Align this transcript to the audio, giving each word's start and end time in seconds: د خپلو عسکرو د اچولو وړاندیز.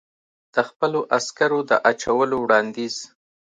د 0.53 0.55
خپلو 0.69 0.99
عسکرو 1.17 1.59
د 1.69 1.71
اچولو 1.91 2.35
وړاندیز. 2.41 2.95